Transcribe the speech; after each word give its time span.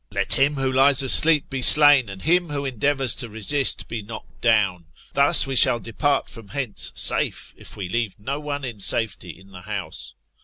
Let 0.09 0.33
him 0.39 0.55
who 0.55 0.71
lies 0.71 1.03
asleep 1.03 1.47
be 1.51 1.61
slain; 1.61 2.09
and 2.09 2.23
him 2.23 2.49
who 2.49 2.65
endeavours 2.65 3.13
to 3.17 3.29
resist 3.29 3.87
be 3.87 4.01
knocked 4.01 4.41
down. 4.41 4.87
Thus 5.13 5.45
we 5.45 5.55
shall 5.55 5.79
depart 5.79 6.27
from 6.27 6.47
hence 6.47 6.91
safe, 6.95 7.53
if 7.55 7.77
we 7.77 7.87
leave 7.87 8.19
no 8.19 8.39
one 8.39 8.65
in 8.65 8.79
safety 8.79 9.29
in 9.29 9.51
the 9.51 9.61
house. 9.61 10.15